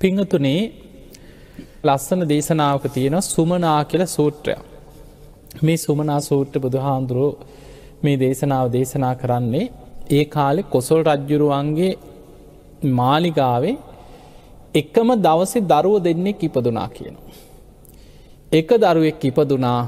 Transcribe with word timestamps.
පිංහතුනේ 0.00 0.60
ලස්සන 1.84 2.20
දේශනාවක 2.24 2.84
තියෙන 2.88 3.16
සුමනා 3.24 3.80
කියල 3.84 4.02
සූත්‍රයක්. 4.08 4.60
මේ 5.62 5.76
සුමනා 5.76 6.20
සූට්‍ර 6.20 6.60
බුදු 6.60 6.78
හාන්දුරුව 6.78 7.32
මේ 8.02 8.16
දේශනාව 8.16 8.66
දේශනා 8.72 9.14
කරන්නේ 9.14 9.64
ඒ 10.10 10.24
කාලෙ 10.26 10.62
කොසොල් 10.64 11.00
රජ්ජුරුවන්ගේ 11.04 11.92
මාලිගාවේ 12.92 13.76
එකම 14.74 15.08
දවසේ 15.18 15.66
දරුව 15.66 15.96
දෙන්නෙක් 16.04 16.42
ඉපදුනා 16.42 16.88
කියන. 16.88 17.16
එක 18.52 18.68
දරුවෙක් 18.76 19.24
ඉපදුනා 19.24 19.80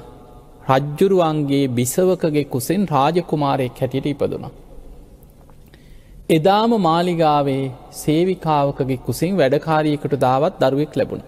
රජ්ජුරුවන්ගේ 0.70 1.70
බිසවකගේ 1.70 2.45
කුසෙන් 2.46 2.82
රාජකුමාරයෙක් 2.86 3.80
හැටියට 3.80 4.06
ඉපදුනා. 4.06 4.52
එදාම 6.30 6.72
මාලිගාවේ 6.80 7.62
සේවිකාවකගේ 7.92 8.98
කුසින් 9.00 9.32
වැඩකාරීකට 9.36 10.12
දාවත් 10.20 10.60
දරුවෙක් 10.60 10.92
ලැබුණ. 10.95 11.22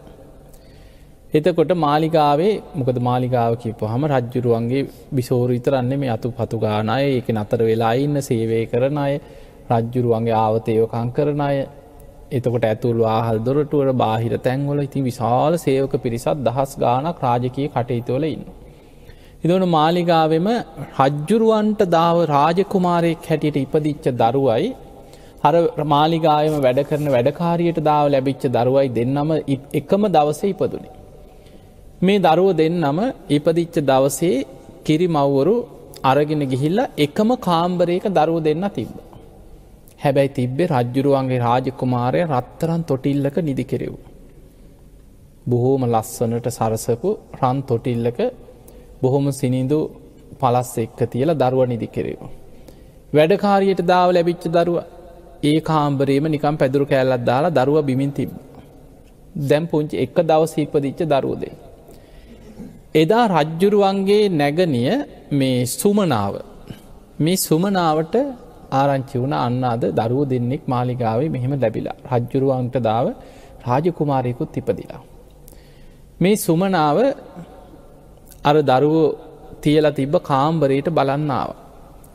එතකොට 1.33 1.73
මාලිගාවේ 1.77 2.53
මොකද 2.75 2.99
මාලිගාව 3.01 3.57
කිපු 3.57 3.89
හම 3.89 4.05
රජ්ජුරුවන්ගේ 4.11 4.83
බිසෝරු 5.13 5.53
විතරන්නේ 5.53 5.99
මේ 5.99 6.11
අතු 6.11 6.31
පතු 6.31 6.61
ගානය 6.61 6.99
ඒක 7.01 7.33
නතර 7.35 7.61
වෙලා 7.63 7.93
ඉන්න 7.97 8.21
සේවය 8.21 8.61
කරන 8.67 8.99
අය 8.99 9.15
රජ්ජුරුවන්ගේ 9.71 10.37
ආවතයෝකං 10.37 11.11
කරන 11.11 11.41
අය 11.41 11.59
එතකොට 12.33 12.65
ඇතුළු 12.65 13.09
ආහල් 13.11 13.41
දොරටුවට 13.41 13.93
බාහිර 13.99 14.41
තැන්වල 14.41 14.83
ඉතින් 14.83 15.05
විශාල 15.05 15.59
සේවක 15.59 15.97
පිරිසත් 16.01 16.45
දහස් 16.45 16.79
ගානක් 16.79 17.19
රාජකය 17.21 17.67
කටයුතුවල 17.71 18.27
ඉන්න. 18.27 18.47
ඉදවන 19.45 19.67
මාලිගාවෙම 19.71 20.49
රජ්ජුරුවන්ට 21.01 21.85
දාව 21.91 22.17
රාජකුමාරයෙක් 22.29 23.29
හැටියට 23.29 23.57
ඉපදිච්ච 23.59 24.09
දරුවයි 24.17 24.73
හර 25.45 25.55
මාලිගායම 25.93 26.57
වැඩ 26.65 26.81
කරන 26.89 27.07
වැඩකාරියට 27.15 27.79
දාව 27.89 28.07
ලැබිච්ච 28.15 28.45
දරුවයි 28.57 28.89
දෙන්නම 28.99 29.31
එකම 29.81 30.03
දවස 30.17 30.41
ඉපදුනේ. 30.51 30.93
මේ 32.03 32.23
දරුව 32.27 32.51
දෙන්නම 32.61 32.99
ඉපදිච්ච 33.37 33.77
දවසේ 33.91 34.37
කිරි 34.87 35.09
මව්වරු 35.17 35.55
අරගෙන 36.05 36.43
ගිහිල්ල 36.53 36.79
එකම 37.07 37.31
කාම්බරයක 37.49 38.07
දරුව 38.19 38.39
දෙන්න 38.49 38.65
තිබ්බ. 38.77 38.95
හැබැයි 40.05 40.35
තිබ්බේ 40.39 40.71
රජ්ජුරුවන්ගේ 40.73 41.43
රාජකුමාරය 41.47 42.23
රත්තරන් 42.31 42.83
තොටිල්ලක 42.91 43.37
නිදි 43.49 43.65
කෙරෙව්. 43.65 43.95
බොහෝම 45.51 45.83
ලස්සනට 45.87 46.47
සරසපු 46.51 47.11
රන් 47.41 47.59
තොටිල්ලක 47.71 48.19
බොහොම 49.03 49.27
සිනිඳු 49.41 49.79
පලස් 50.41 50.73
එක්ක 50.85 51.01
තියල 51.13 51.31
දරුව 51.43 51.63
නිදි 51.73 51.89
කෙරෙව. 51.97 52.21
වැඩකාරියට 53.13 53.81
දාව 53.93 54.09
ලැබිච්ච 54.17 54.45
දරුව 54.57 54.77
ඒ 55.43 55.59
කාම්බරේම 55.61 56.27
නිකම් 56.27 56.57
පැදුරු 56.57 56.85
කෑල්ලත් 56.87 57.25
දාලා 57.25 57.57
දරුව 57.59 57.79
බිමින් 57.85 58.13
තිබ. 58.13 58.31
දැම් 59.49 59.65
පුංචි 59.67 59.95
එක 59.97 60.17
දවස 60.23 60.55
ඉපදිච්ච 60.59 61.01
දරුවදේ. 61.05 61.55
එදා 62.95 63.25
රජ්ජුරුවන්ගේ 63.29 64.23
නැගනිය 64.33 64.91
මේ 65.33 65.59
සුමනාව 65.73 66.35
මේ 67.21 67.37
සුමනාවට 67.39 68.15
ආරංචි 68.73 69.17
වුණ 69.19 69.35
අන්නාද 69.39 69.83
දරුව 69.93 70.23
දෙන්නෙක් 70.29 70.63
මාලිගාවේ 70.67 71.33
මෙහෙම 71.35 71.55
ලැබිලා 71.57 71.97
රජ්ජුරුවන්ට 72.13 72.77
දාව 72.81 73.07
රාජකුමාරයකුත් 73.67 74.57
ඉපදිලා. 74.57 75.03
මේ 76.21 76.37
සුමනාව 76.37 76.99
අර 78.45 78.57
දරුවෝ 78.63 79.09
තියලා 79.63 79.97
තිබ්බ 79.99 80.15
කාම්බරයට 80.23 80.89
බලන්නාව. 80.91 81.51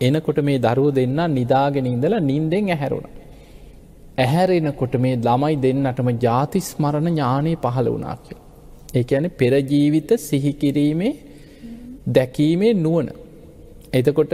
එනකොට 0.01 0.39
මේ 0.43 0.59
දරුව 0.59 0.89
දෙන්න 0.93 1.19
නිදාගෙන 1.29 1.87
ඉඳලා 1.87 2.19
නින්දෙන් 2.21 2.67
ඇහැරුණ. 2.69 3.16
ඇහැරෙනකොට 4.17 4.95
මේ 4.97 5.15
ළමයි 5.17 5.55
දෙන්නටම 5.57 6.09
ජාතිස් 6.17 6.67
මරණ 6.79 7.09
ඥානය 7.09 7.53
පහළ 7.55 7.89
වුණා 7.93 8.17
කියෝ. 8.17 8.41
ඒ 8.95 9.03
ඇන 9.11 9.27
පෙරජීවිත 9.31 10.11
සිහිකිරීමේ 10.19 11.13
දැකීමේ 12.09 12.73
නුවන. 12.75 13.09
එතකොට 13.93 14.33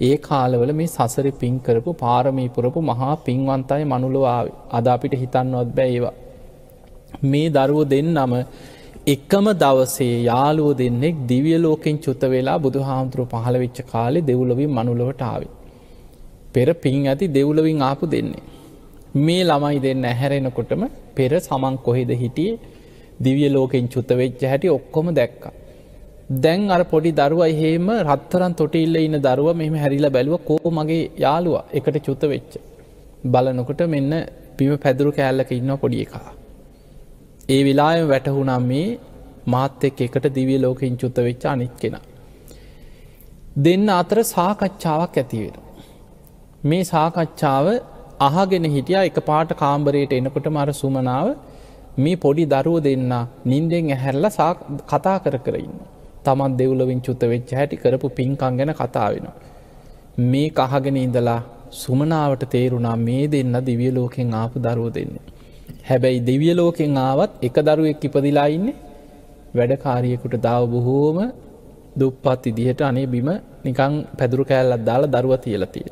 ඒ 0.00 0.16
කාලවල 0.18 0.72
මේ 0.72 0.86
සසර 0.86 1.26
පින් 1.32 1.54
කරපු 1.60 1.92
පාරමී 1.94 2.48
පුරපු 2.48 2.82
මහා 2.82 3.14
පින්වන්තයි 3.26 3.84
මනුලවාව 3.84 4.52
අද 4.70 4.86
අපිට 4.86 5.14
හිතන්නවත් 5.14 5.72
බෑ 5.74 5.88
ඒවා. 5.88 6.14
මේ 7.22 7.48
දරුව 7.48 7.80
දෙන්නම 7.88 8.36
එකම 9.06 9.46
දවසේ 9.54 10.14
යාලුව 10.22 10.70
දෙන්නෙක් 10.76 11.26
දිවිය 11.26 11.58
ලෝකෙන් 11.58 11.98
චුත 11.98 12.22
වෙලා 12.26 12.58
බුදු 12.58 12.80
හාමුදුරුව 12.80 13.28
පහළ 13.28 13.58
වෙච්ච 13.58 13.82
කාලෙ 13.92 14.20
දෙව්ලවින් 14.20 14.70
මනුලවට 14.70 15.22
ආවේ. 15.22 15.52
පෙර 16.52 16.68
පින් 16.76 17.02
ඇති 17.06 17.26
දෙව්ලවින් 17.28 17.82
ආපු 17.82 18.06
දෙන්නේ. 18.06 18.46
මේ 19.14 19.44
ළමයි 19.44 19.80
දෙන්න 19.80 20.04
ඇහැරෙනකොටම 20.04 20.82
පෙර 21.16 21.30
සමන් 21.38 21.76
කොහෙද 21.86 22.10
හිටියේ 22.20 22.58
දිවිය 23.20 23.48
ලෝකෙන් 23.50 23.88
චුත 23.88 24.10
වෙච්ච 24.20 24.42
හැටි 24.42 24.68
ඔක්කොම 24.68 25.14
දැක්ක. 25.14 25.44
දැන් 26.42 26.70
අර 26.70 26.82
පොඩි 26.84 27.10
දරුව 27.12 27.42
එහෙම 27.46 27.88
රත්තරන් 27.90 28.54
තොටිල්ල 28.54 28.96
ඉන්න 28.96 29.18
දරුව 29.18 29.56
මෙම 29.56 29.74
හැරිල 29.74 30.06
බැලුව 30.10 30.44
කෝ 30.44 30.70
මගේ 30.70 31.10
යාළුව 31.18 31.56
එකට 31.72 31.98
චුත 32.06 32.22
වෙච්ච. 32.22 32.52
බලනකොට 33.24 33.82
මෙන්න 33.88 34.12
පිම 34.56 34.78
පැදුරු 34.78 35.10
කෑල්ලක 35.12 35.50
ඉන්න 35.50 35.76
පොඩි 35.76 36.02
එකා. 36.06 36.32
ඒ 37.48 37.60
විලායම 37.64 38.06
වැටහුනම් 38.08 38.62
මේ 38.62 38.98
මාත් 39.46 39.84
එක් 39.84 40.00
එකට 40.00 40.26
දිවිය 40.38 40.58
ලෝකෙන් 40.58 40.96
චුත 40.96 41.16
වෙච්ච 41.16 41.44
අනිත් 41.44 41.74
කෙන. 41.80 41.96
දෙන්න 43.56 43.88
අතර 43.90 44.18
සාකච්ඡාවක් 44.34 45.16
ඇතිවෙන. 45.18 45.56
මේ 46.64 46.84
සාකච්ඡාව 46.84 47.66
අහගෙන 48.20 48.64
හිටිය 48.66 48.98
එක 49.00 49.18
පාට 49.28 49.52
කාම්බරයට 49.54 50.12
එනකොට 50.12 50.46
මර 50.48 50.70
සුමනාව 50.72 51.28
මේ 51.98 52.16
පොඩි 52.16 52.44
දරුව 52.46 52.76
දෙන්න 52.86 53.12
නින්දෙන් 53.44 53.86
ඇහැරල 53.94 54.26
කතා 54.90 55.16
කර 55.24 55.36
කරන්න. 55.46 55.72
තමන් 56.24 56.56
දෙව්ලවින් 56.58 57.00
චුත්ත 57.06 57.22
වෙච්ච 57.32 57.54
හැටි 57.58 57.76
කරපු 57.76 58.08
පින්කං 58.18 58.58
ගැන 58.58 58.72
කතා 58.80 59.08
වෙනවා. 59.12 59.36
මේ 60.22 60.50
කහගෙන 60.50 60.98
ඉඳලා 60.98 61.40
සුමනාවට 61.72 62.44
තේරුණා 62.54 62.96
මේ 62.98 63.24
දෙන්න 63.26 63.56
දිවිය 63.68 63.90
ලෝකෙන් 63.98 64.34
ආපු 64.34 64.56
දරුව 64.58 64.88
දෙන්න. 64.96 65.14
හැබැයි 65.88 66.20
දෙවිය 66.28 66.52
ලෝකෙන් 66.54 66.98
ආවත් 66.98 67.32
එක 67.42 67.56
දරුවෙක් 67.68 68.04
ඉපදිලා 68.08 68.48
ඉන්නේ 68.56 68.76
වැඩකාරියකුට 69.56 70.36
දාව 70.42 70.62
බොහෝම 70.74 71.18
දුප්පත් 71.98 72.44
ඉදිහට 72.46 72.82
අනේ 72.82 73.06
බිම 73.06 73.30
නිකං 73.64 73.94
පැදුරු 74.18 74.44
කෑල්ලත් 74.44 74.84
දාලා 74.88 75.12
දරුව 75.14 75.34
තියලතිය. 75.46 75.88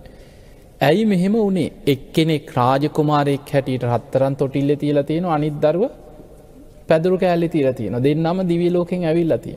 ඇයි 0.80 1.04
මෙහෙම 1.04 1.34
වනේ 1.38 1.70
එක්කෙනෙක් 1.86 2.50
රාජකුමාරයෙක් 2.52 3.48
හැටියට 3.48 3.84
රත්තරන් 3.86 4.34
තොටිල්ල 4.36 4.70
තියල 4.76 4.98
තියෙන 5.02 5.24
අනිත් 5.28 5.56
දරුව 5.56 5.84
පැදුරු 6.88 7.16
කෑල්ලි 7.18 7.48
තිීල 7.48 7.70
තියෙන 7.72 7.96
දෙන්නම 8.00 8.38
දිවිය 8.44 8.70
ලෝකෙන් 8.70 9.02
ඇවිල්ලතිය. 9.04 9.56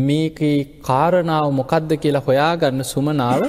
මේක 0.00 0.40
කාරණාව 0.82 1.46
මොකක්ද 1.52 1.90
කියලා 1.96 2.22
හොයාගන්න 2.22 2.84
සුමනාව 2.84 3.40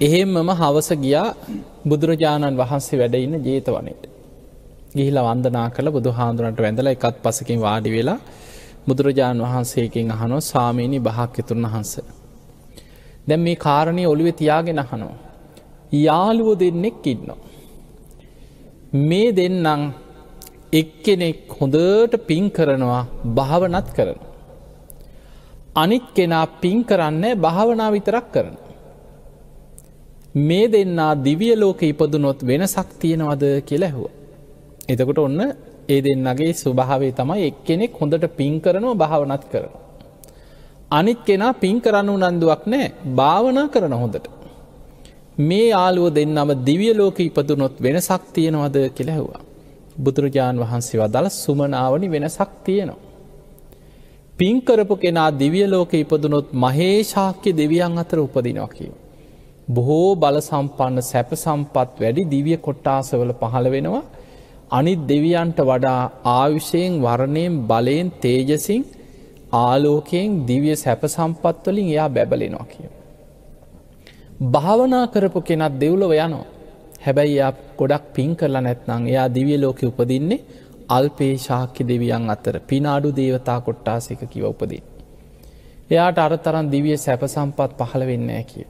එහෙම්මම 0.00 0.50
හවස 0.52 0.90
ගියා 0.98 1.28
බුදුරජාණන් 1.88 2.56
වහන්සේ 2.56 2.98
වැඩඉන්න 2.98 3.44
ජේතවනයට. 3.44 4.02
ගිහිල 4.94 5.18
වන්දනා 5.20 5.68
කළ 5.70 5.88
බුදු 5.90 6.10
හාදුරන්ට 6.12 6.58
වැඳල 6.58 6.88
එකත් 6.88 7.16
පසකින් 7.22 7.60
වාඩි 7.60 7.90
වෙලා 7.90 8.18
බුදුරජාණන් 8.86 9.44
වහන්සේකින් 9.44 10.10
අහනෝ 10.12 10.40
සාමීනි 10.42 10.98
භාක්‍යතුන් 11.00 11.66
වහන්ස. 11.66 11.92
දැම් 13.24 13.40
මේ 13.40 13.56
කාරණය 13.56 14.04
ඔළුවෙ 14.04 14.32
තියාගෙන 14.32 14.78
අහනෝ. 14.78 15.14
යාළුව 15.98 16.48
දෙන්නෙක් 16.58 17.06
ඉන්නවා. 17.06 17.38
මේ 19.02 19.28
දෙන්නම් 19.32 19.82
එක්කෙනෙක් 20.72 21.40
හොඳට 21.50 22.14
පින් 22.26 22.44
කරනවා 22.50 23.02
භාවනත් 23.34 23.88
කරන. 23.96 24.18
අනිත් 25.76 26.06
කෙනා 26.14 26.46
පින් 26.62 26.78
කරන්න 26.84 27.24
භාවනා 27.36 27.90
විතරක් 27.90 28.26
කරන. 28.32 28.56
මේ 30.38 30.66
දෙන්නා 30.68 31.12
දිවිය 31.18 31.54
ලෝක 31.54 31.80
ඉපදුනොත් 31.82 32.40
වෙනසක් 32.42 32.88
තියෙනවද 33.00 33.44
කියලැහුව. 33.60 34.06
එතකොට 34.88 35.18
ඔන්න 35.18 35.40
ඒ 35.88 36.00
දෙන්නගේ 36.00 36.52
ස්වභාවේ 36.54 37.12
තමයි 37.12 37.46
එක්කෙනෙක් 37.46 37.92
හොඳට 38.00 38.24
පින් 38.36 38.54
කරනවා 38.60 38.94
භාවනත් 38.94 39.44
කරන. 39.52 39.83
අනිත් 40.90 41.20
කෙනා 41.24 41.52
පින් 41.54 41.80
කරන්න 41.80 42.08
උනන්දුවක් 42.10 42.62
නෑ 42.66 42.92
භාවනා 43.14 43.68
කරන 43.68 43.94
හොඳට. 43.94 44.26
මේ 45.40 45.68
යාලුව 45.68 46.06
දෙන්නම 46.10 46.50
දිවිය 46.62 46.92
ලෝක 46.94 47.18
ඉපදුනොත් 47.20 47.76
වෙනසක් 47.80 48.22
තියෙනවද 48.32 48.76
කෙලැහවා. 48.90 49.40
බුදුරජාණන් 49.98 50.60
වහන්සේ 50.60 51.00
වදල 51.00 51.28
සුමනාවනි 51.34 52.08
වෙනසක් 52.10 52.50
තියෙනවා. 52.64 53.02
පින්කරපු 54.34 54.94
කෙනා 54.96 55.30
දිවිය 55.32 55.66
ලෝක 55.66 55.92
ඉපදුනොත් 55.94 56.46
මහේශාක්‍ය 56.54 57.50
දෙවියන් 57.52 57.98
අතර 57.98 58.18
උපදිනවා 58.18 58.68
කියව. 58.68 58.94
බොහෝ 59.68 60.10
බල 60.14 60.36
සම්පන්න 60.40 61.02
සැප 61.02 61.30
සම්පත් 61.34 62.00
වැඩි 62.00 62.24
දිවිය 62.26 62.56
කොට්ටාසවල 62.58 63.32
පහළ 63.32 63.68
වෙනවා 63.70 64.02
අනිත් 64.70 65.00
දෙවියන්ට 65.08 65.58
වඩා 65.60 66.00
ආයුෂයෙන් 66.32 66.92
වරණයෙන් 67.02 67.54
බලයෙන් 67.62 68.08
තේජසින් 68.20 68.82
ආලෝකයෙන් 69.54 70.34
දිවිය 70.48 70.76
සැප 70.76 71.02
සම්පත්වලින් 71.06 71.88
එයා 71.88 72.08
බැබලෙනවා 72.10 72.66
කිය. 72.66 72.88
භාවනා 74.48 75.06
කරපු 75.08 75.40
කෙනත් 75.42 75.80
දෙව්ලව 75.80 76.12
යනවා. 76.16 76.44
හැබැයි 77.00 77.34
එයා 77.34 77.52
ගොඩක් 77.78 78.04
පින් 78.14 78.30
කරලා 78.36 78.62
නැත්නං 78.62 79.08
එයා 79.08 79.28
දිවිය 79.28 79.58
ලෝක 79.58 79.80
උපදින්නේ 79.82 80.40
අල්පේ 80.88 81.34
ශාක්‍ය 81.38 81.82
දෙවියන් 81.84 82.30
අතර 82.30 82.56
පිනාඩු 82.62 83.08
දේවතා 83.12 83.58
කොට්ටාසක 83.60 84.22
කිව 84.30 84.44
උපදී. 84.44 84.82
එයාට 85.90 86.18
අර 86.18 86.32
තරන් 86.38 86.70
දිවිය 86.70 86.96
සැප 86.98 87.22
සම්පත් 87.26 87.70
පහළ 87.80 88.06
වෙන්න 88.06 88.30
කිය. 88.44 88.66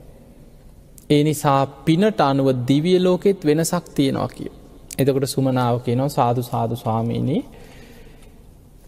ඒ 1.09 1.23
නිසා 1.23 1.61
පිනට 1.85 2.19
අනුව 2.21 2.47
දිවිය 2.67 2.99
ලෝකෙත් 2.99 3.45
වෙනසක් 3.45 3.85
තියෙනවා 3.95 4.29
කිය. 4.29 4.51
එතකොට 4.99 5.27
සුමනාව 5.27 5.75
කියනවා 5.79 6.09
සාධු 6.09 6.41
සාධු 6.43 6.75
ස්වාමීනී 6.75 7.43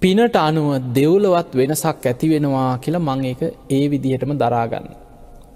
පිනට 0.01 0.35
අනුව 0.37 0.67
දෙව්ලවත් 0.93 1.51
වෙනසක් 1.53 2.05
ඇති 2.05 2.27
වෙනවා 2.29 2.77
කියලා 2.77 3.05
මං 3.07 3.21
ඒක 3.25 3.41
ඒ 3.69 3.85
විදිහටම 3.89 4.31
දරාගන්න. 4.33 4.85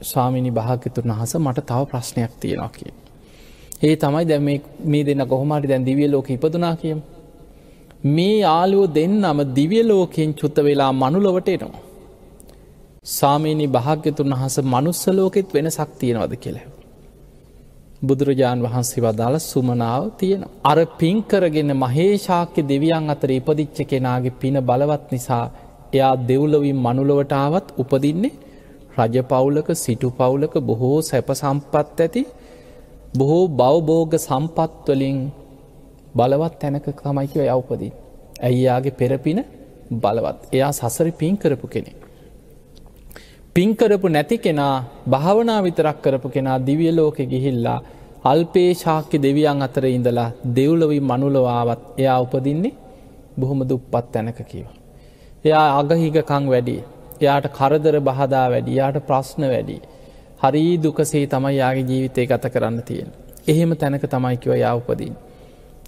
ස්වාමිනි 0.03 0.51
භාගතුන් 0.51 1.11
වහස 1.11 1.33
මට 1.37 1.65
තව 1.67 1.81
ප්‍රශ්නයක් 1.85 2.31
තියෙනවා 2.39 2.69
කිය. 2.69 2.91
ඒ 3.83 3.93
තමයි 3.95 4.25
දැම 4.25 4.49
මේ 4.85 5.03
දෙන්න 5.03 5.23
කොහොමට 5.27 5.67
දැන් 5.67 5.85
දිවිය 5.85 6.09
ලෝක 6.11 6.29
ඉපදුනා 6.29 6.75
කියම්. 6.75 6.99
මේ 8.07 8.35
යාලුව 8.39 8.83
දෙන්නම 8.89 9.39
දිවිය 9.53 9.83
ලෝකයෙන් 9.83 10.33
චුත්ත 10.33 10.57
වෙලා 10.59 10.91
මනුලොවට 10.93 11.47
එනවා. 11.47 11.83
සාමීනි 13.09 13.67
භාග්‍යතුන් 13.67 14.33
වහස 14.33 14.57
මනුස්සලෝකෙත් 14.65 15.53
වෙන 15.53 15.71
සක්තියනවද 15.71 16.33
කියලා. 16.35 16.80
බුදුරජාණන් 18.01 18.65
වහන්සේ 18.65 19.01
වදාළ 19.01 19.37
සුමනාව 19.41 20.03
තියෙන. 20.17 20.43
අර 20.63 20.77
පින්කරගෙන 20.97 21.71
මහේශාක්‍ය 21.77 22.61
දෙවියන් 22.63 23.09
අතර 23.09 23.29
ඉපදිච්ච 23.31 23.77
කෙනාගේ 23.85 24.37
පින 24.39 24.55
බලවත් 24.61 25.05
නිසා 25.11 25.43
එයා 25.93 26.13
දෙව්ලවින් 26.23 26.77
මනුලොවටාවත් 26.77 27.67
උපදින්නේ 27.77 28.33
රජ 28.97 29.15
පවුලක 29.23 29.69
සිටු 29.75 30.09
පවුලක 30.11 30.53
බොහෝ 30.61 30.97
සැප 31.01 31.29
සම්පත් 31.33 31.97
ඇති 31.99 32.23
බොහෝ 33.13 33.45
බවබෝග 33.53 34.13
සම්පත්වලින් 34.19 35.17
බලවත් 36.15 36.53
තැනක 36.55 36.87
තමයිකිව 36.97 37.41
යවපදින්. 37.47 37.93
ඇයියාගේ 38.41 38.93
පෙරපින 38.93 39.39
බලවත් 39.93 40.39
එයා 40.53 40.71
සසරි 40.73 41.11
පින් 41.13 41.35
කරපු 41.37 41.67
කෙනෙ. 41.67 41.91
පින්කරපු 43.55 44.07
නැති 44.07 44.35
කෙනා 44.37 44.75
භාවනා 45.13 45.61
විතරක් 45.65 45.97
කරපු 46.03 46.29
කෙනා 46.35 46.57
දිවිය 46.67 46.91
ලෝකෙ 46.97 47.23
ගිහිල්ලා 47.31 47.79
අල්පේ 48.23 48.69
ශාක්‍ය 48.73 49.17
දෙවියන් 49.25 49.63
අතර 49.65 49.85
ඉඳලා 49.87 50.29
දෙව්ලවී 50.57 50.99
මනුලවාවත් 51.01 51.81
එයා 52.01 52.19
උපදින්නේ 52.25 52.71
බොහොම 53.39 53.61
දුප්පත් 53.69 54.05
තැනක 54.13 54.39
කියව. 54.51 54.67
එයා 55.45 55.67
අගහිගකං 55.79 56.45
වැඩි 56.53 56.77
එයාට 57.21 57.47
කරදර 57.57 57.97
බහදා 58.01 58.45
වැඩි 58.53 58.77
යාට 58.79 59.01
ප්‍රශ්න 59.09 59.43
වැඩි. 59.53 59.77
හරි 60.43 60.63
දුකසේ 60.77 61.25
තමයි 61.27 61.53
යාගේ 61.57 61.85
ජීවිතය 61.89 62.27
ගත 62.31 62.53
කරන්න 62.53 62.79
තියෙන. 62.83 63.11
එහෙම 63.47 63.71
තැනක 63.75 64.07
තමයිකිව 64.07 64.55
යා 64.63 64.73
උපදින්. 64.75 65.13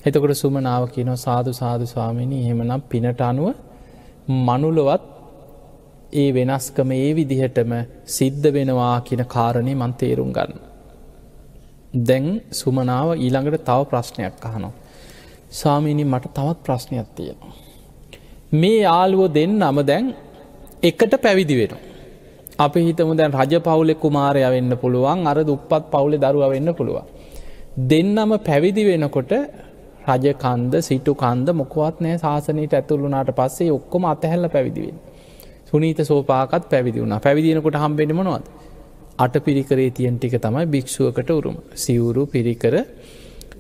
එතකොට 0.06 0.36
සුමනාව 0.36 0.84
කියනො 0.94 1.16
සාධු 1.26 1.52
සාධු 1.54 1.86
ස්වාමිනි 1.86 2.44
එහෙමනම් 2.44 2.88
පිනට 2.92 3.22
අනුව 3.22 3.50
මනුලොවත් 4.48 5.13
ඒ 6.14 6.30
වෙනස්කම 6.34 6.92
ඒ 6.92 7.10
විදිහටම 7.14 7.72
සිද්ධ 8.08 8.48
වෙනවා 8.52 8.96
කියන 9.02 9.24
කාරණය 9.26 9.74
මන් 9.74 9.94
තේරුම් 9.94 10.32
ගන්න. 10.34 10.54
දැන් 12.02 12.28
සුමනාව 12.52 13.10
ඊළඟට 13.16 13.66
තව 13.66 13.80
ප්‍රශ්නයක් 13.90 14.46
අහනවා. 14.46 14.74
සාමීනි 15.52 16.04
මට 16.04 16.34
තවත් 16.34 16.60
ප්‍රශ්නයක් 16.64 17.10
තියෙනවා. 17.16 17.54
මේ 18.54 18.78
යාළුවෝ 18.80 19.34
දෙන්න 19.34 19.62
අම 19.62 19.80
දැන් 19.84 20.06
එකට 20.84 21.14
පැවිදි 21.22 21.56
වෙන. 21.60 21.74
අපි 22.60 22.80
හිතම 22.80 23.12
දැන් 23.16 23.32
රජ 23.34 23.54
පවුලෙ 23.60 23.94
කුමාරය 23.96 24.42
වෙන්න 24.48 24.74
පුළුවන් 24.78 25.28
අර 25.28 25.38
දුප්පත් 25.44 25.84
පවුලෙ 25.92 26.18
දරුව 26.18 26.44
වෙන්න 26.50 26.70
පුළුවන්. 26.74 27.06
දෙන්නම 27.84 28.32
පැවිදි 28.40 28.84
වෙනකොට 28.86 29.34
රජකන්ද 30.08 30.74
සිටු 30.82 31.12
කන්ද 31.16 31.48
මොකවත් 31.54 31.98
නෑ 32.00 32.18
ශාසනයට 32.18 32.74
ඇතුළුනාට 32.74 33.32
පස්සේ 33.32 33.72
ඔක්කොම 33.72 34.06
අතහැල්ල 34.06 34.48
පැවිදිවෙන්. 34.50 34.98
සුනීත 35.74 36.00
සෝපාකත් 36.04 36.66
පැවිදි 36.68 37.00
වුණ 37.00 37.16
පැවිදිනකොට 37.20 37.76
හම්බෙන 37.76 38.12
මොනවද. 38.16 38.46
අට 39.18 39.36
පිරිකරේ 39.40 39.90
තියන් 39.92 40.18
ටික 40.18 40.36
තමයි 40.40 40.66
භික්ෂුවකට 40.68 41.30
උරුම 41.32 41.58
සිවුරු 41.76 42.26
පිරිකර 42.28 42.76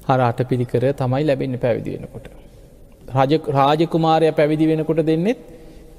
හර 0.03 0.21
අට 0.21 0.39
පිරිකර 0.43 0.83
තමයි 0.93 1.23
ලැබෙන්න 1.23 1.57
පැවිදි 1.57 1.95
වෙනකොට. 1.95 2.27
රාජකුමාරය 3.51 4.31
පැවිදි 4.31 4.67
වෙනකොට 4.67 5.01
දෙන්නෙත් 5.03 5.39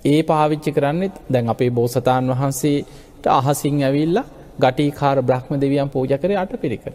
ඒ 0.05 0.23
පාවිච්චි 0.25 0.71
කරන්නෙත් 0.73 1.15
දැන් 1.29 1.49
අපේ 1.49 1.71
බෝසතාන් 1.71 2.31
වහන්සේට 2.31 3.27
අහසිං 3.31 3.83
ඇවිල්ල 3.83 4.23
ගටිකාර 4.61 5.19
බ්‍රහ්ම 5.23 5.53
දෙවියන් 5.57 5.89
පූජ 5.89 6.15
කරේ 6.17 6.37
අට 6.37 6.55
පිරිකර. 6.57 6.93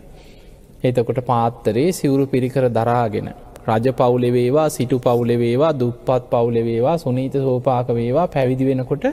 එතකොට 0.84 1.20
පාත්තරේ 1.26 1.92
සිවුරු 1.92 2.26
පිරිකර 2.28 2.64
දරාගෙන 2.70 3.30
රජ 3.70 3.88
පවුලෙවේවා 3.94 4.70
සිටු 4.70 5.00
පවුලෙවේවා 5.00 5.74
දුප්පත් 5.80 6.24
පවුලෙවේවා 6.30 6.98
සුනීත 6.98 7.36
සෝපාක 7.40 7.88
වේවා 7.96 8.28
පැවිදි 8.28 8.66
වෙනකොට 8.66 9.06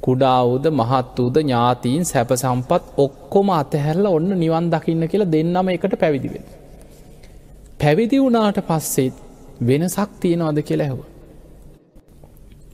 කුඩාවූද 0.00 0.66
මහත් 0.72 1.16
වූද 1.18 1.36
ඥාතීන් 1.38 2.04
සැප 2.04 2.30
සම්පත් 2.34 2.84
ඔක්කොම 2.96 3.50
අතහැරල 3.52 4.06
ඔන්න 4.08 4.30
නිවන් 4.36 4.70
දකින්න 4.70 5.08
කියලා 5.08 5.32
දෙන්නම 5.32 5.68
එකට 5.70 5.96
පැවිදිවෙන. 5.98 6.44
පැවිදි 7.80 8.22
වුණාට 8.22 8.60
පස්සෙත් 8.62 9.14
වෙනසක් 9.62 10.10
තියෙනවාද 10.20 10.62
කියලා 10.62 10.86
ඇහුව. 10.86 11.02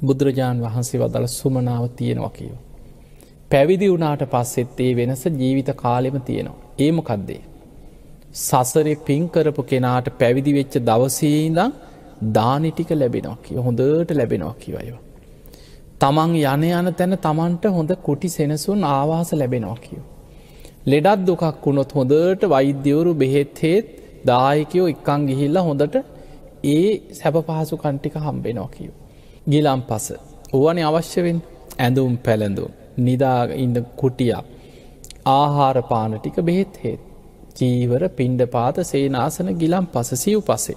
බුදුරජාණන් 0.02 0.64
වහන්සේ 0.64 1.00
වදල 1.00 1.26
සුමනාව 1.32 1.84
තියෙනවා 1.96 2.30
කියව. 2.30 2.54
පැවිදි 3.50 3.90
වුණාට 3.90 4.24
පස්සෙත් 4.28 4.80
ඒ 4.80 4.92
වෙනස 4.96 5.26
ජීවිත 5.34 5.70
කාලෙම 5.76 6.16
තියෙනවා. 6.20 6.58
ඒමකක්දේ. 6.78 7.42
සසරෙ 8.36 8.94
පින්කරපු 9.06 9.62
කෙනාට 9.62 10.08
පැවිදි 10.18 10.52
වෙච්ච 10.52 10.74
දවසේදම් 10.82 11.70
දානිටික 12.32 12.90
ලැබෙනවා 12.92 13.36
කිය 13.42 13.58
හොඳට 13.58 14.10
ලැබෙනවා 14.12 14.54
කිවයෝ. 14.54 14.98
තමන් 16.00 16.34
යන 16.44 16.64
යන 16.70 16.88
තැන 16.94 17.16
තමන්ට 17.18 17.64
හොඳ 17.68 17.92
කුටි 18.02 18.28
සෙනසුන් 18.28 18.84
ආවාස 18.86 19.30
ලැබෙනවා 19.32 19.78
කියෝ. 19.78 20.06
ලෙඩත් 20.86 21.24
දුකක් 21.26 21.44
වුණොත් 21.64 21.92
හොඳට 21.92 22.42
වෛද්‍යවරු 22.46 23.14
බෙහෙත්හෙත් 23.14 23.86
දායකයෝ 24.26 24.86
එක්කං 24.88 25.26
ගිහිල්ල 25.26 25.58
හොඳට 25.60 25.96
ඒ 26.66 26.86
සැප 27.12 27.36
පහසු 27.48 27.76
කන්ටික 27.76 28.16
හම්බෙනවා 28.18 28.68
කියෝ. 28.68 28.96
ගිලම් 29.46 29.80
පස 29.82 30.06
ඕවන 30.52 30.78
අවශ්‍යවෙන් 30.84 31.38
ඇඳුම් 31.78 32.14
පැළඳුම් 32.18 32.70
නිදා 32.98 33.40
ඉන්න 33.56 33.76
කුටියක් 33.96 34.44
ආහාර 35.32 35.76
පාන 35.82 36.12
ටික 36.14 36.36
බෙහෙත් 36.42 36.74
හේත් 36.84 37.02
චීවර 37.56 38.02
පින්ඩ 38.10 38.42
පාත 38.48 38.78
සේනාසන 38.84 39.50
ගිලම් 39.54 39.86
පස 39.92 40.10
සිව් 40.16 40.40
පසේ. 40.42 40.76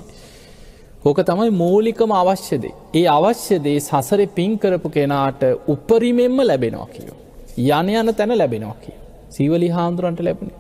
ඕක 1.06 1.20
තමයි 1.24 1.52
මූලිකම 1.56 2.12
අවශ්‍යදේ. 2.14 2.74
ඒ 2.94 3.06
අවශ්‍යදේ 3.10 3.78
සසර 3.80 4.22
පින්කරපු 4.36 4.90
කෙනාට 4.90 5.44
උපරිමෙන්ම 5.68 6.40
ලැබෙනවා 6.44 6.88
කියෝ. 6.88 7.18
යන 7.58 7.90
යන 7.92 8.16
තැන 8.16 8.34
ලැබෙනවා 8.38 8.80
කිය. 8.82 8.98
සීවලි 9.30 9.70
හාමුදුරන්ට 9.70 10.22
ලැබුණ. 10.22 10.52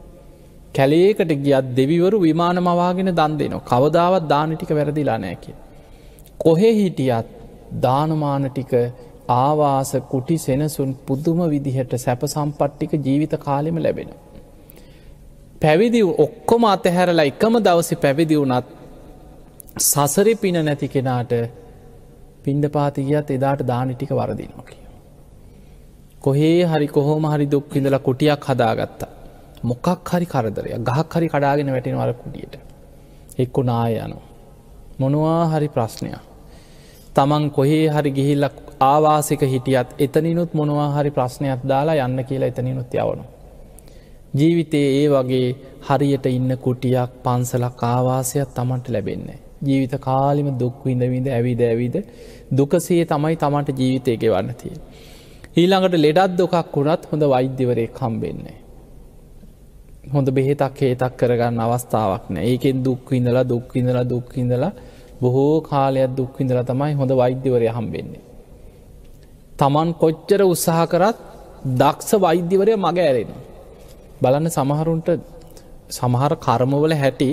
කැලේකට 0.76 1.34
ගියත් 1.40 1.68
දෙවිවරු 1.76 2.18
විමාන 2.20 2.62
මවාගෙන 2.62 3.12
දන් 3.14 3.36
දෙනවා 3.38 3.66
කවදාවත් 3.66 4.30
දානටික 4.30 4.72
වැරදිලා 4.72 5.18
නෑ 5.18 5.36
කිය. 5.38 5.56
කොහෙ 6.38 6.72
හිටියත් 6.74 7.36
දානමානටික 7.82 8.74
ආවාස 9.36 9.92
කුටි 10.10 10.38
සෙනසුන් 10.38 10.92
පුදුම 11.06 11.40
විදිහට 11.50 11.94
සැප 11.98 12.24
සම්පට්ටික 12.28 12.92
ජීවිත 13.00 13.36
කාලෙම 13.40 13.78
ලැබෙනවා. 13.78 14.20
පැවිදි 15.62 16.02
ඔක්කොම 16.18 16.64
අතහැරලා 16.66 17.24
එකම 17.24 17.56
දවසි 17.60 17.96
පැවිදි 17.96 18.36
වුනත් 18.36 18.68
සසරි 19.80 20.36
පින 20.36 20.58
නැති 20.66 20.88
කෙනාට 20.88 21.34
පින්ඩ 22.44 22.66
පාතිගියත් 22.70 23.32
එදාට 23.32 23.62
දානිටික 23.68 24.12
වරදිනවා 24.12 24.66
කිය. 24.66 24.84
කොහේ 26.20 26.64
හරි 26.66 26.88
කොහොම 26.90 27.26
හරි 27.26 27.46
දුක්කිඳලා 27.48 28.00
කුටියක් 28.00 28.46
හදාගත්තා. 28.46 29.12
මොකක් 29.64 30.10
හරි 30.10 30.26
කරදරය 30.26 30.70
ගහක් 30.82 31.12
හරි 31.14 31.28
කඩාගෙන 31.28 31.72
වැටෙනවර 31.72 32.14
කුටියට. 32.14 32.56
එක්කු 33.38 33.64
නාය 33.64 33.94
යනු. 33.98 34.18
මොනවා 35.00 35.44
හරි 35.48 35.68
ප්‍රශ්නයක්. 35.70 36.22
තමන් 37.16 37.50
කොහේ 37.52 37.88
හරි 37.90 38.12
ගිහිල්ලක් 38.12 38.56
ආවාසික 38.82 39.42
හිටියත් 39.44 39.90
එතනිනුත් 40.00 40.54
මොනවා 40.54 40.90
හරි 40.96 41.12
ප්‍රශ්නයක් 41.12 41.68
දාලා 41.68 42.00
යන්න 42.06 42.24
කියලා 42.24 42.48
එතනිනුත් 42.48 42.94
යවනවා. 42.96 43.39
ජීවිතයේ 44.34 44.90
ඒ 44.96 45.08
වගේ 45.10 45.48
හරියට 45.88 46.26
ඉන්න 46.28 46.52
කුටියක් 46.58 47.12
පන්සලක් 47.24 47.84
ආවාසයක් 47.84 48.50
තමන්ට 48.50 48.90
ලැබෙන්නේ. 48.90 49.40
ජීවිත 49.62 49.94
කාලිම 50.00 50.50
දුක් 50.60 50.86
විඳවිඳ 50.86 51.28
ඇවිද 51.30 51.62
ඇවිද 51.64 51.96
දුකසේ 52.52 53.06
තමයි 53.06 53.36
තමන්ට 53.36 53.80
ජීවිතයක 53.80 54.24
වන්න 54.28 54.56
තිය. 54.56 54.76
ඊළඟට 55.56 55.96
ලෙඩත් 55.98 56.38
දුකක් 56.38 56.56
වුණත් 56.74 57.04
හොඳ 57.12 57.24
වෛද්‍යවරය 57.26 57.88
කම්බෙන්නේ. 57.90 58.58
හොඳ 60.14 60.28
බෙහෙතක් 60.30 60.80
හේතක් 60.80 61.14
කරගන්න 61.18 61.60
අවස්ථාවක් 61.60 62.30
නෑ 62.30 62.46
ඒකෙන් 62.46 62.86
දුක්විඳලා 62.86 63.46
දුක්විඳලා 63.46 64.06
දුක්විඳලා 64.06 64.72
බොහෝ 65.22 65.62
කාලයක් 65.64 66.16
දුක්විඳලා 66.18 66.64
තමයි 66.64 66.94
හොඳ 66.94 67.12
වෛද්‍යවරය 67.14 67.68
හම්බෙන්නේ. 67.70 68.24
තමන් 69.60 69.90
කොච්චර 69.96 70.42
උත්සාහ 70.46 70.82
කරත් 70.88 71.18
දක්ෂ 71.80 72.12
වෛද්‍යවරය 72.20 72.74
මග 72.78 72.98
ඇරෙනවා. 73.02 73.49
බලන්න 74.22 74.50
සමහරුන්ට 74.50 75.10
සමහර 75.90 76.34
කර්මවල 76.38 76.94
හැටි 76.94 77.32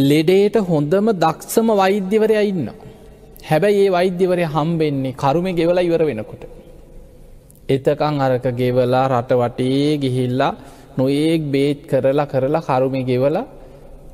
ලෙඩේට 0.00 0.56
හොඳම 0.62 1.06
දක්ෂම 1.16 1.68
වෛද්‍යවරය 1.72 2.36
ඉන්න. 2.44 2.66
හැබැයි 3.42 3.84
ඒ 3.84 3.90
වෛද්‍යවරය 3.90 4.44
හම්බෙන්නේ 4.46 5.14
කරුම 5.14 5.46
ගෙවල 5.52 5.78
ඉවර 5.80 6.02
වෙනකොට. 6.02 6.42
එතකං 7.68 8.20
අරක 8.20 8.46
ගෙවලා 8.52 9.06
රට 9.10 9.30
වටේ 9.34 9.98
ගිහිල්ලා 9.98 10.52
නොඒක් 10.98 11.42
බේත් 11.46 11.80
කරලා 11.84 12.26
කරලා 12.26 12.62
කරුම 12.62 12.94
ගෙවල 13.04 13.36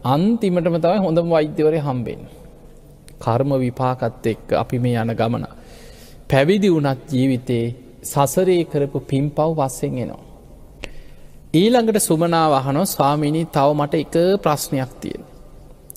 අන්තිමටම 0.06 0.76
තමයි 0.76 0.98
හොඳම 0.98 1.26
වෛද්‍යවරය 1.28 1.78
හම්බෙන්. 1.80 2.20
කර්ම 3.16 3.50
විපාකත් 3.56 4.26
එක්ක 4.26 4.48
අපි 4.54 4.76
මේ 4.78 4.98
යන 5.02 5.12
ගමන. 5.12 5.44
පැවිදි 6.30 6.68
වනත් 6.68 7.00
ජීවිතේ 7.10 7.66
සසරේ 8.04 8.62
කරපු 8.64 8.98
පිම්පව් 9.02 9.50
වස්සෙන් 9.58 9.98
එනවා. 9.98 10.25
ඊළඟට 11.56 11.98
සුමනා 12.00 12.46
වහනො 12.52 12.82
ස්වාමිනී 12.86 13.46
තව 13.46 13.68
මට 13.74 13.94
එක 13.96 14.14
ප්‍රශ්නයක් 14.42 14.92
තියෙන. 15.00 15.22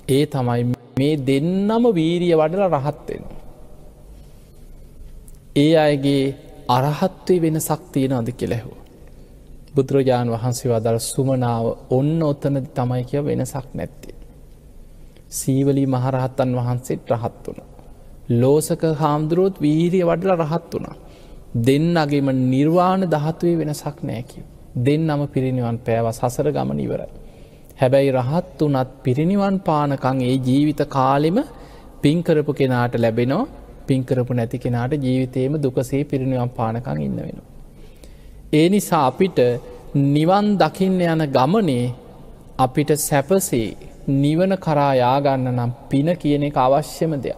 ඒ 0.10 0.26
තමයි 0.26 0.62
මේ 0.98 1.16
දෙන්නම 1.20 1.84
වීරිය 1.94 2.36
වඩල 2.36 2.76
රහත්වෙන. 2.76 3.24
ඒ 5.56 5.74
අයගේ 5.78 6.36
අරහත්වේ 6.70 7.42
වෙන 7.42 7.58
සක්තියන 7.60 8.14
අද 8.14 8.30
කෙලෙහෝ. 8.34 8.78
බුදුරජාණන් 9.76 10.34
වහන්සේ 10.36 10.72
වදර 10.72 11.00
සුමනාව 11.04 11.66
ඔන්න 11.90 12.22
ඔත්තන 12.24 12.62
තමයි 12.72 13.04
කිය 13.04 13.22
වෙනසක් 13.22 13.68
නැත්තේ. 13.74 14.16
සීවලී 15.32 15.88
මහරහත්තන් 15.88 16.56
වහන්සේට 16.56 17.12
රහත් 17.14 17.42
වුණ. 17.46 17.60
ලෝසක 18.36 18.84
හාමුදුරුවොත් 19.02 19.56
වීරිය 19.62 20.06
වඩල 20.06 20.32
රහත් 20.38 20.72
වුණා. 20.74 20.96
දෙන්නගේම 21.66 22.28
නිර්වාණ 22.46 23.04
දහත්වේ 23.08 23.58
වෙනසක් 23.58 24.00
නෑකිව. 24.04 24.48
දෙන්නම 24.88 25.22
පිරිනිවන් 25.28 25.78
පෑව 25.78 26.08
සසර 26.12 26.48
ගමන 26.52 26.80
ඉවරයි. 26.80 27.10
හැබැයි 27.82 28.12
රහත් 28.12 28.60
වනත් 28.66 28.90
පිරිනිවන් 29.04 29.58
පානකං 29.68 30.20
ඒ 30.22 30.36
ජීවිත 30.48 30.82
කාලෙම 30.90 31.40
පින්කරපු 32.02 32.54
කෙනාට 32.54 32.96
ලැබෙනෝ 32.96 33.44
පින්කරපු 33.88 34.34
නැති 34.34 34.58
කෙනාට 34.58 34.94
ජීවිතයේම 35.06 35.56
දුකසේ 35.58 36.04
පිරිනිවන් 36.04 36.50
පානකං 36.50 37.02
ඉන්න 37.02 37.20
වෙන. 37.20 37.40
ඒ 38.54 38.68
නිසා 38.70 39.04
අපිට 39.08 39.40
නිවන් 39.96 40.48
දකින්න 40.58 41.02
යන 41.04 41.24
ගමනේ 41.30 41.86
අපිට 42.58 42.92
සැපසේ 43.00 43.68
නිවන 44.08 44.54
කරා 44.58 44.94
යාගන්න 44.96 45.48
නම් 45.50 45.72
පින 45.90 46.08
කියන 46.16 46.44
එක 46.44 46.58
අවශ්‍යම 46.58 47.14
දෙයක්. 47.18 47.38